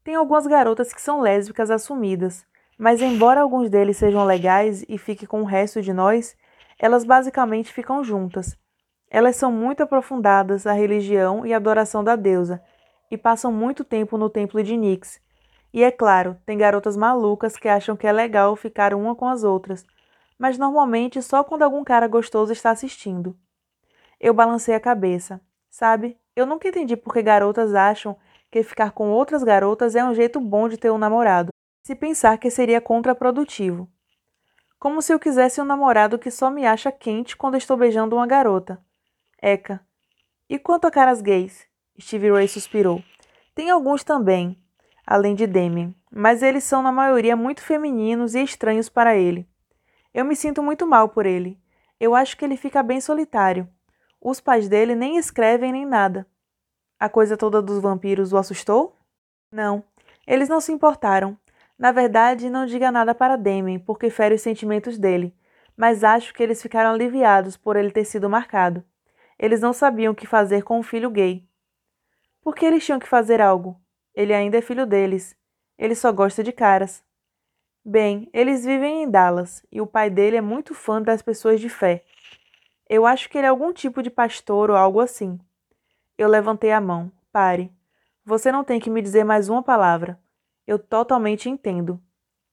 Tem 0.04 0.16
algumas 0.16 0.48
garotas 0.48 0.94
que 0.94 1.02
são 1.02 1.20
lésbicas 1.20 1.70
assumidas, 1.70 2.46
mas 2.78 3.02
embora 3.02 3.42
alguns 3.42 3.70
deles 3.70 3.98
sejam 3.98 4.24
legais 4.26 4.86
e 4.88 4.98
fiquem 4.98 5.28
com 5.28 5.42
o 5.42 5.46
resto 5.46 5.82
de 5.82 5.92
nós, 5.92 6.36
elas 6.80 7.04
basicamente 7.04 7.74
ficam 7.74 8.04
juntas. 8.04 8.58
Elas 9.14 9.36
são 9.36 9.52
muito 9.52 9.84
aprofundadas 9.84 10.66
à 10.66 10.74
religião 10.74 11.46
e 11.46 11.54
adoração 11.54 12.04
da 12.04 12.16
deusa 12.16 12.60
e 13.12 13.16
passam 13.16 13.52
muito 13.52 13.84
tempo 13.84 14.18
no 14.18 14.28
templo 14.28 14.64
de 14.64 14.76
Nix. 14.76 15.22
E 15.72 15.84
é 15.84 15.92
claro, 15.92 16.36
tem 16.48 16.58
garotas 16.58 16.98
malucas 16.98 17.56
que 17.56 17.70
acham 17.70 17.96
que 17.96 18.08
é 18.08 18.12
legal 18.12 18.56
ficar 18.56 18.92
uma 18.92 19.14
com 19.14 19.28
as 19.28 19.44
outras, 19.44 19.86
mas 20.36 20.58
normalmente 20.58 21.22
só 21.22 21.44
quando 21.44 21.62
algum 21.62 21.84
cara 21.84 22.08
gostoso 22.08 22.52
está 22.52 22.72
assistindo. 22.72 23.38
Eu 24.20 24.34
balancei 24.34 24.74
a 24.74 24.80
cabeça. 24.80 25.40
Sabe, 25.70 26.18
eu 26.36 26.48
nunca 26.48 26.68
entendi 26.68 26.98
por 26.98 27.14
que 27.14 27.22
garotas 27.22 27.76
acham 27.76 28.18
que 28.50 28.64
ficar 28.64 28.94
com 28.94 29.12
outras 29.12 29.44
garotas 29.44 29.96
é 29.96 30.04
um 30.04 30.16
jeito 30.16 30.40
bom 30.40 30.68
de 30.68 30.78
ter 30.78 30.90
um 30.90 30.98
namorado, 30.98 31.52
se 31.86 31.94
pensar 31.94 32.40
que 32.40 32.50
seria 32.50 32.82
contraprodutivo. 32.82 33.88
Como 34.80 35.04
se 35.04 35.14
eu 35.14 35.20
quisesse 35.20 35.62
um 35.62 35.66
namorado 35.66 36.18
que 36.18 36.32
só 36.32 36.50
me 36.50 36.66
acha 36.66 36.92
quente 36.92 37.38
quando 37.38 37.58
estou 37.58 37.78
beijando 37.78 38.16
uma 38.16 38.26
garota. 38.26 38.84
Eca. 39.46 39.86
E 40.50 40.58
quanto 40.58 40.88
a 40.88 40.90
caras 40.90 41.22
gays? 41.22 41.68
Stevie 42.00 42.32
Ray 42.32 42.48
suspirou. 42.48 43.04
Tem 43.54 43.70
alguns 43.70 44.02
também, 44.02 44.58
além 45.06 45.36
de 45.36 45.46
Damien, 45.46 45.94
mas 46.10 46.42
eles 46.42 46.64
são 46.64 46.82
na 46.82 46.94
maioria 46.94 47.36
muito 47.36 47.62
femininos 47.62 48.36
e 48.36 48.42
estranhos 48.42 48.88
para 48.88 49.18
ele. 49.18 49.46
Eu 50.14 50.24
me 50.24 50.34
sinto 50.34 50.64
muito 50.64 50.88
mal 50.88 51.10
por 51.10 51.26
ele. 51.26 51.60
Eu 52.00 52.16
acho 52.16 52.38
que 52.38 52.46
ele 52.46 52.56
fica 52.56 52.82
bem 52.82 53.02
solitário. 53.02 53.68
Os 54.22 54.40
pais 54.40 54.70
dele 54.70 54.96
nem 54.96 55.18
escrevem 55.18 55.74
nem 55.74 55.86
nada. 55.86 56.26
A 56.98 57.10
coisa 57.10 57.36
toda 57.36 57.62
dos 57.62 57.82
vampiros 57.82 58.32
o 58.32 58.38
assustou? 58.38 58.98
Não, 59.52 59.84
eles 60.26 60.48
não 60.48 60.62
se 60.62 60.72
importaram. 60.72 61.38
Na 61.78 61.92
verdade, 61.92 62.50
não 62.50 62.66
diga 62.66 62.94
nada 62.94 63.14
para 63.14 63.36
Damien, 63.36 63.78
porque 63.78 64.10
fere 64.10 64.36
os 64.36 64.42
sentimentos 64.42 64.98
dele, 64.98 65.36
mas 65.76 66.02
acho 66.02 66.34
que 66.34 66.42
eles 66.42 66.62
ficaram 66.62 66.92
aliviados 66.92 67.58
por 67.58 67.76
ele 67.76 67.92
ter 67.92 68.06
sido 68.06 68.30
marcado. 68.30 68.82
Eles 69.38 69.62
não 69.62 69.74
sabiam 69.74 70.14
o 70.14 70.16
que 70.16 70.28
fazer 70.28 70.64
com 70.64 70.80
um 70.80 70.84
filho 70.84 71.10
gay. 71.10 71.48
Por 72.42 72.56
que 72.56 72.66
eles 72.66 72.86
tinham 72.86 73.00
que 73.00 73.08
fazer 73.08 73.42
algo? 73.42 73.80
Ele 74.14 74.34
ainda 74.34 74.58
é 74.58 74.62
filho 74.62 74.86
deles. 74.86 75.36
Ele 75.78 75.96
só 75.96 76.12
gosta 76.12 76.44
de 76.44 76.52
caras. 76.52 77.04
Bem, 77.86 78.30
eles 78.32 78.64
vivem 78.64 79.04
em 79.04 79.10
Dallas 79.10 79.66
e 79.72 79.82
o 79.82 79.88
pai 79.88 80.10
dele 80.10 80.38
é 80.38 80.42
muito 80.42 80.74
fã 80.74 81.02
das 81.02 81.22
pessoas 81.22 81.60
de 81.60 81.68
fé. 81.68 82.04
Eu 82.90 83.06
acho 83.06 83.30
que 83.30 83.38
ele 83.38 83.48
é 83.48 83.50
algum 83.50 83.74
tipo 83.74 84.02
de 84.04 84.10
pastor 84.10 84.70
ou 84.70 84.76
algo 84.76 85.00
assim. 85.00 85.40
Eu 86.18 86.30
levantei 86.30 86.72
a 86.72 86.80
mão. 86.80 87.12
Pare. 87.32 87.72
Você 88.24 88.52
não 88.52 88.64
tem 88.64 88.80
que 88.80 88.90
me 88.90 89.02
dizer 89.02 89.24
mais 89.24 89.50
uma 89.50 89.64
palavra. 89.64 90.20
Eu 90.66 90.80
totalmente 90.80 91.50
entendo. 91.50 92.00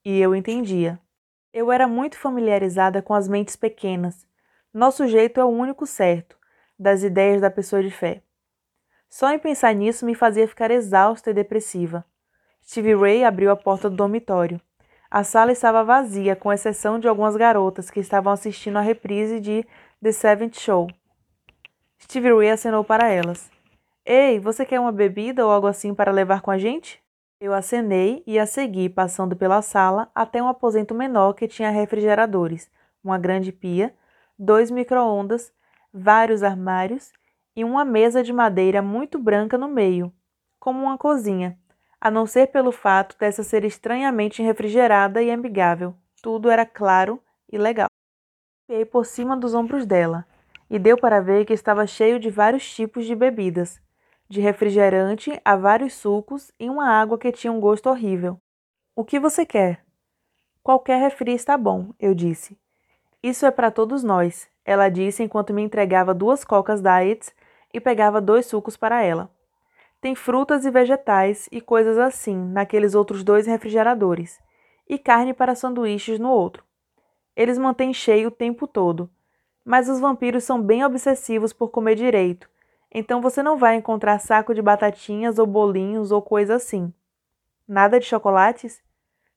E 0.04 0.18
eu 0.18 0.34
entendia. 0.34 0.98
Eu 1.52 1.70
era 1.70 1.86
muito 1.86 2.16
familiarizada 2.18 3.02
com 3.02 3.12
as 3.12 3.28
mentes 3.28 3.54
pequenas. 3.54 4.26
Nosso 4.72 5.06
jeito 5.06 5.38
é 5.38 5.44
o 5.44 5.48
único 5.48 5.84
certo, 5.84 6.38
das 6.80 7.02
ideias 7.02 7.42
da 7.42 7.50
pessoa 7.50 7.82
de 7.82 7.90
fé. 7.90 8.22
Só 9.06 9.30
em 9.30 9.38
pensar 9.38 9.74
nisso 9.74 10.06
me 10.06 10.14
fazia 10.14 10.48
ficar 10.48 10.70
exausta 10.70 11.30
e 11.30 11.34
depressiva. 11.34 12.06
Stevie 12.64 12.94
Ray 12.94 13.22
abriu 13.22 13.50
a 13.50 13.56
porta 13.56 13.90
do 13.90 13.96
dormitório. 13.96 14.58
A 15.10 15.22
sala 15.22 15.52
estava 15.52 15.84
vazia, 15.84 16.34
com 16.34 16.50
exceção 16.50 16.98
de 16.98 17.06
algumas 17.06 17.36
garotas 17.36 17.90
que 17.90 18.00
estavam 18.00 18.32
assistindo 18.32 18.78
a 18.78 18.80
reprise 18.80 19.40
de 19.40 19.66
The 20.02 20.12
Seventh 20.12 20.58
Show. 20.58 20.88
Stevie 22.02 22.32
Ray 22.32 22.50
acenou 22.50 22.82
para 22.82 23.08
elas. 23.08 23.50
Ei, 24.06 24.40
você 24.40 24.64
quer 24.64 24.80
uma 24.80 24.92
bebida 24.92 25.44
ou 25.44 25.52
algo 25.52 25.66
assim 25.66 25.94
para 25.94 26.10
levar 26.10 26.40
com 26.40 26.50
a 26.50 26.56
gente? 26.56 27.02
Eu 27.38 27.52
acenei 27.52 28.22
e 28.26 28.38
a 28.38 28.46
segui, 28.46 28.88
passando 28.88 29.36
pela 29.36 29.60
sala 29.60 30.10
até 30.14 30.42
um 30.42 30.48
aposento 30.48 30.94
menor 30.94 31.34
que 31.34 31.48
tinha 31.48 31.70
refrigeradores, 31.70 32.70
uma 33.04 33.18
grande 33.18 33.52
pia, 33.52 33.94
dois 34.38 34.70
micro-ondas, 34.70 35.52
vários 35.92 36.42
armários 36.42 37.12
e 37.54 37.64
uma 37.64 37.84
mesa 37.84 38.22
de 38.22 38.32
madeira 38.32 38.80
muito 38.80 39.18
branca 39.18 39.58
no 39.58 39.68
meio, 39.68 40.12
como 40.58 40.82
uma 40.82 40.96
cozinha, 40.96 41.58
a 42.00 42.10
não 42.10 42.26
ser 42.26 42.48
pelo 42.48 42.72
fato 42.72 43.16
dessa 43.18 43.42
ser 43.42 43.64
estranhamente 43.64 44.42
refrigerada 44.42 45.22
e 45.22 45.30
amigável. 45.30 45.94
Tudo 46.22 46.50
era 46.50 46.64
claro 46.64 47.22
e 47.50 47.58
legal. 47.58 47.88
Piei 48.66 48.84
por 48.84 49.04
cima 49.04 49.36
dos 49.36 49.54
ombros 49.54 49.84
dela, 49.84 50.26
e 50.70 50.78
deu 50.78 50.96
para 50.96 51.20
ver 51.20 51.44
que 51.44 51.52
estava 51.52 51.86
cheio 51.86 52.20
de 52.20 52.30
vários 52.30 52.72
tipos 52.72 53.04
de 53.04 53.16
bebidas, 53.16 53.80
de 54.28 54.40
refrigerante 54.40 55.40
a 55.44 55.56
vários 55.56 55.94
sucos 55.94 56.52
e 56.60 56.70
uma 56.70 56.88
água 56.88 57.18
que 57.18 57.32
tinha 57.32 57.52
um 57.52 57.58
gosto 57.58 57.90
horrível. 57.90 58.40
O 58.94 59.04
que 59.04 59.18
você 59.18 59.44
quer? 59.44 59.84
Qualquer 60.62 61.00
refri 61.00 61.32
está 61.32 61.58
bom, 61.58 61.92
eu 61.98 62.14
disse. 62.14 62.56
Isso 63.20 63.44
é 63.44 63.50
para 63.50 63.72
todos 63.72 64.04
nós, 64.04 64.48
ela 64.70 64.88
disse 64.88 65.20
enquanto 65.20 65.52
me 65.52 65.62
entregava 65.62 66.14
duas 66.14 66.44
cocas 66.44 66.80
diets 66.80 67.34
e 67.74 67.80
pegava 67.80 68.20
dois 68.20 68.46
sucos 68.46 68.76
para 68.76 69.02
ela. 69.02 69.28
Tem 70.00 70.14
frutas 70.14 70.64
e 70.64 70.70
vegetais 70.70 71.48
e 71.50 71.60
coisas 71.60 71.98
assim 71.98 72.36
naqueles 72.36 72.94
outros 72.94 73.24
dois 73.24 73.48
refrigeradores, 73.48 74.38
e 74.88 74.96
carne 74.96 75.34
para 75.34 75.56
sanduíches 75.56 76.20
no 76.20 76.30
outro. 76.30 76.62
Eles 77.34 77.58
mantêm 77.58 77.92
cheio 77.92 78.28
o 78.28 78.30
tempo 78.30 78.68
todo, 78.68 79.10
mas 79.64 79.88
os 79.88 79.98
vampiros 79.98 80.44
são 80.44 80.62
bem 80.62 80.84
obsessivos 80.84 81.52
por 81.52 81.70
comer 81.70 81.96
direito, 81.96 82.48
então 82.92 83.20
você 83.20 83.42
não 83.42 83.58
vai 83.58 83.74
encontrar 83.74 84.20
saco 84.20 84.54
de 84.54 84.62
batatinhas 84.62 85.40
ou 85.40 85.48
bolinhos 85.48 86.12
ou 86.12 86.22
coisa 86.22 86.54
assim. 86.54 86.94
Nada 87.66 87.98
de 87.98 88.06
chocolates? 88.06 88.80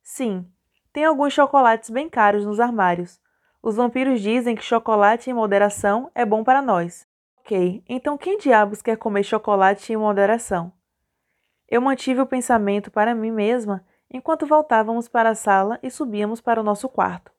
Sim, 0.04 0.46
tem 0.92 1.06
alguns 1.06 1.34
chocolates 1.34 1.90
bem 1.90 2.08
caros 2.08 2.46
nos 2.46 2.60
armários. 2.60 3.20
Os 3.66 3.78
vampiros 3.78 4.20
dizem 4.20 4.58
que 4.58 4.62
chocolate 4.62 5.30
em 5.30 5.34
moderação 5.34 6.12
é 6.14 6.26
bom 6.26 6.44
para 6.44 6.62
nós. 6.62 7.08
Ok, 7.38 7.82
então 7.88 8.18
quem 8.18 8.38
diabos 8.38 8.82
quer 8.82 8.98
comer 8.98 9.24
chocolate 9.24 9.94
em 9.94 9.96
moderação? 9.96 10.74
Eu 11.70 11.80
mantive 11.80 12.20
o 12.20 12.26
pensamento 12.26 12.92
para 12.92 13.16
mim 13.16 13.32
mesma 13.32 13.86
enquanto 14.12 14.46
voltávamos 14.46 15.08
para 15.08 15.30
a 15.30 15.36
sala 15.36 15.80
e 15.82 15.90
subíamos 15.90 16.42
para 16.42 16.60
o 16.60 16.64
nosso 16.64 16.90
quarto. 16.90 17.32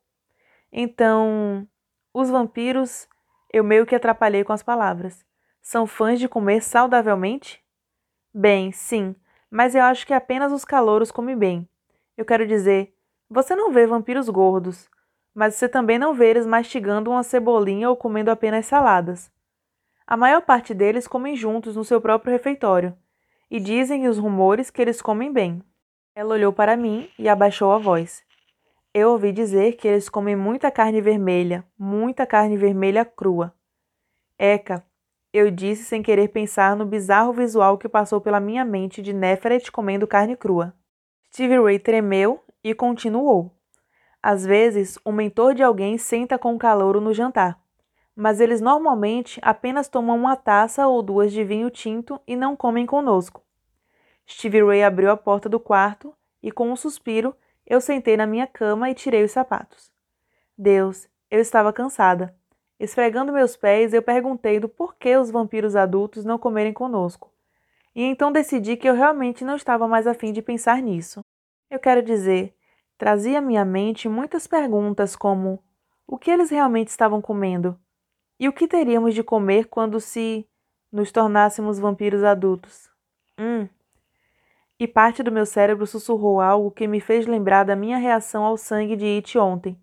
Então, 0.72 1.68
os 2.14 2.30
vampiros, 2.30 3.06
eu 3.52 3.62
meio 3.62 3.84
que 3.84 3.94
atrapalhei 3.94 4.44
com 4.44 4.52
as 4.54 4.62
palavras, 4.62 5.26
são 5.60 5.86
fãs 5.86 6.18
de 6.18 6.26
comer 6.26 6.62
saudavelmente? 6.62 7.62
Bem, 8.32 8.72
sim, 8.72 9.14
mas 9.50 9.74
eu 9.74 9.82
acho 9.82 10.06
que 10.06 10.14
apenas 10.14 10.52
os 10.52 10.64
calouros 10.64 11.12
comem 11.12 11.36
bem. 11.36 11.68
Eu 12.16 12.24
quero 12.24 12.46
dizer, 12.46 12.94
você 13.28 13.54
não 13.54 13.70
vê 13.70 13.86
vampiros 13.86 14.30
gordos, 14.30 14.88
mas 15.34 15.54
você 15.54 15.68
também 15.68 15.98
não 15.98 16.14
vê 16.14 16.30
eles 16.30 16.46
mastigando 16.46 17.10
uma 17.10 17.22
cebolinha 17.22 17.90
ou 17.90 17.96
comendo 17.96 18.30
apenas 18.30 18.66
saladas. 18.66 19.30
A 20.06 20.16
maior 20.16 20.42
parte 20.42 20.72
deles 20.72 21.08
comem 21.08 21.34
juntos 21.34 21.74
no 21.76 21.84
seu 21.84 22.00
próprio 22.00 22.32
refeitório, 22.32 22.96
e 23.50 23.58
dizem 23.58 24.06
os 24.06 24.18
rumores 24.18 24.70
que 24.70 24.80
eles 24.80 25.02
comem 25.02 25.32
bem. 25.32 25.62
Ela 26.14 26.34
olhou 26.34 26.52
para 26.52 26.76
mim 26.76 27.08
e 27.18 27.28
abaixou 27.28 27.72
a 27.72 27.78
voz. 27.78 28.22
Eu 28.92 29.10
ouvi 29.10 29.32
dizer 29.32 29.72
que 29.72 29.88
eles 29.88 30.08
comem 30.08 30.36
muita 30.36 30.70
carne 30.70 31.00
vermelha, 31.00 31.64
muita 31.78 32.26
carne 32.26 32.56
vermelha 32.56 33.04
crua. 33.04 33.52
Eca, 34.38 34.84
eu 35.32 35.50
disse 35.50 35.84
sem 35.84 36.02
querer 36.02 36.28
pensar 36.28 36.76
no 36.76 36.86
bizarro 36.86 37.32
visual 37.32 37.76
que 37.76 37.88
passou 37.88 38.20
pela 38.20 38.38
minha 38.38 38.64
mente 38.64 39.02
de 39.02 39.12
Neferet 39.12 39.70
comendo 39.70 40.06
carne 40.06 40.36
crua. 40.36 40.74
Stevie 41.32 41.60
Ray 41.60 41.78
tremeu 41.78 42.40
e 42.62 42.72
continuou. 42.72 43.53
Às 44.26 44.46
vezes, 44.46 44.98
o 45.04 45.12
mentor 45.12 45.54
de 45.54 45.62
alguém 45.62 45.98
senta 45.98 46.38
com 46.38 46.54
o 46.54 46.58
calouro 46.58 47.00
no 47.00 47.12
jantar 47.12 47.62
mas 48.16 48.40
eles 48.40 48.60
normalmente 48.60 49.40
apenas 49.42 49.88
tomam 49.88 50.16
uma 50.16 50.36
taça 50.36 50.86
ou 50.86 51.02
duas 51.02 51.32
de 51.32 51.42
vinho 51.42 51.70
tinto 51.70 52.20
e 52.26 52.36
não 52.36 52.54
comem 52.54 52.86
conosco. 52.86 53.42
Stevie 54.28 54.64
Ray 54.64 54.82
abriu 54.82 55.10
a 55.10 55.16
porta 55.16 55.48
do 55.48 55.58
quarto 55.58 56.14
e, 56.42 56.50
com 56.52 56.70
um 56.70 56.76
suspiro, 56.76 57.34
eu 57.66 57.80
sentei 57.80 58.16
na 58.16 58.26
minha 58.26 58.46
cama 58.46 58.88
e 58.88 58.94
tirei 58.94 59.24
os 59.24 59.32
sapatos. 59.32 59.92
Deus, 60.56 61.08
eu 61.30 61.40
estava 61.40 61.72
cansada. 61.72 62.34
Esfregando 62.78 63.32
meus 63.32 63.56
pés, 63.56 63.92
eu 63.92 64.02
perguntei 64.02 64.60
do 64.60 64.68
porquê 64.68 65.16
os 65.16 65.30
vampiros 65.30 65.74
adultos 65.74 66.24
não 66.24 66.38
comerem 66.38 66.72
conosco. 66.72 67.32
E 67.94 68.02
então 68.02 68.32
decidi 68.32 68.76
que 68.76 68.88
eu 68.88 68.94
realmente 68.94 69.44
não 69.44 69.56
estava 69.56 69.86
mais 69.88 70.06
afim 70.06 70.32
de 70.32 70.42
pensar 70.42 70.80
nisso. 70.80 71.20
Eu 71.70 71.78
quero 71.78 72.02
dizer, 72.02 72.54
trazia 72.96 73.38
à 73.38 73.40
minha 73.40 73.64
mente 73.64 74.08
muitas 74.08 74.46
perguntas 74.46 75.16
como: 75.16 75.62
o 76.06 76.18
que 76.18 76.30
eles 76.30 76.50
realmente 76.50 76.88
estavam 76.88 77.20
comendo? 77.20 77.78
E 78.38 78.48
o 78.48 78.52
que 78.52 78.66
teríamos 78.66 79.14
de 79.14 79.22
comer 79.22 79.66
quando 79.66 80.00
se 80.00 80.46
nos 80.90 81.12
tornássemos 81.12 81.78
vampiros 81.78 82.22
adultos? 82.22 82.90
Hum. 83.38 83.68
E 84.78 84.88
parte 84.88 85.22
do 85.22 85.30
meu 85.30 85.46
cérebro 85.46 85.86
sussurrou 85.86 86.40
algo 86.40 86.70
que 86.70 86.86
me 86.86 87.00
fez 87.00 87.26
lembrar 87.26 87.64
da 87.64 87.76
minha 87.76 87.96
reação 87.96 88.44
ao 88.44 88.56
sangue 88.56 88.96
de 88.96 89.04
It 89.04 89.38
ontem. 89.38 89.80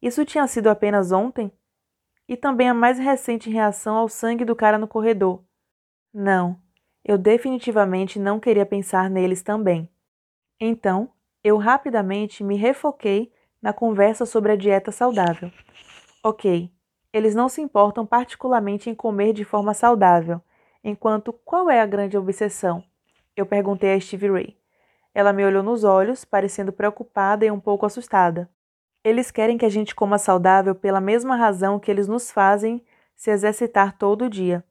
Isso 0.00 0.24
tinha 0.24 0.46
sido 0.46 0.68
apenas 0.68 1.12
ontem? 1.12 1.52
E 2.28 2.36
também 2.36 2.68
a 2.68 2.74
mais 2.74 2.98
recente 2.98 3.50
reação 3.50 3.96
ao 3.96 4.08
sangue 4.08 4.44
do 4.44 4.54
cara 4.54 4.78
no 4.78 4.86
corredor. 4.86 5.42
Não, 6.14 6.60
eu 7.04 7.18
definitivamente 7.18 8.18
não 8.18 8.38
queria 8.38 8.64
pensar 8.64 9.10
neles 9.10 9.42
também. 9.42 9.88
Então, 10.60 11.10
eu 11.42 11.56
rapidamente 11.56 12.44
me 12.44 12.56
refoquei 12.56 13.32
na 13.60 13.72
conversa 13.72 14.26
sobre 14.26 14.52
a 14.52 14.56
dieta 14.56 14.92
saudável. 14.92 15.50
Ok, 16.22 16.70
eles 17.12 17.34
não 17.34 17.48
se 17.48 17.60
importam 17.60 18.06
particularmente 18.06 18.90
em 18.90 18.94
comer 18.94 19.32
de 19.32 19.44
forma 19.44 19.74
saudável, 19.74 20.40
enquanto 20.84 21.32
qual 21.32 21.70
é 21.70 21.80
a 21.80 21.86
grande 21.86 22.16
obsessão? 22.16 22.84
Eu 23.36 23.46
perguntei 23.46 23.94
a 23.94 24.00
Stevie 24.00 24.30
Ray. 24.30 24.56
Ela 25.14 25.32
me 25.32 25.44
olhou 25.44 25.62
nos 25.62 25.82
olhos, 25.82 26.24
parecendo 26.24 26.72
preocupada 26.72 27.44
e 27.44 27.50
um 27.50 27.58
pouco 27.58 27.86
assustada. 27.86 28.48
Eles 29.02 29.30
querem 29.30 29.56
que 29.56 29.64
a 29.64 29.70
gente 29.70 29.94
coma 29.94 30.18
saudável 30.18 30.74
pela 30.74 31.00
mesma 31.00 31.36
razão 31.36 31.80
que 31.80 31.90
eles 31.90 32.06
nos 32.06 32.30
fazem 32.30 32.84
se 33.16 33.30
exercitar 33.30 33.96
todo 33.96 34.28
dia. 34.28 34.62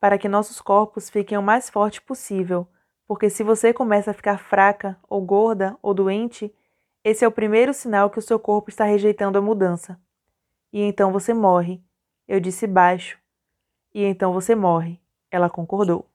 Para 0.00 0.18
que 0.18 0.28
nossos 0.28 0.60
corpos 0.60 1.10
fiquem 1.10 1.36
o 1.36 1.42
mais 1.42 1.68
forte 1.68 2.00
possível, 2.00 2.66
porque 3.08 3.30
se 3.30 3.42
você 3.42 3.72
começa 3.72 4.10
a 4.10 4.14
ficar 4.14 4.38
fraca, 4.38 4.98
ou 5.08 5.22
gorda, 5.22 5.78
ou 5.80 5.94
doente, 5.94 6.54
esse 7.02 7.24
é 7.24 7.28
o 7.28 7.32
primeiro 7.32 7.72
sinal 7.72 8.10
que 8.10 8.18
o 8.18 8.22
seu 8.22 8.38
corpo 8.38 8.68
está 8.68 8.84
rejeitando 8.84 9.38
a 9.38 9.42
mudança. 9.42 9.98
E 10.70 10.82
então 10.82 11.10
você 11.10 11.32
morre. 11.32 11.82
Eu 12.28 12.38
disse 12.38 12.66
baixo. 12.66 13.18
E 13.94 14.04
então 14.04 14.30
você 14.34 14.54
morre. 14.54 15.00
Ela 15.30 15.48
concordou. 15.48 16.06